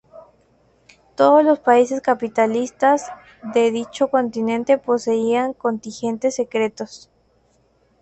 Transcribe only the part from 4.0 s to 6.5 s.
continente poseían contingentes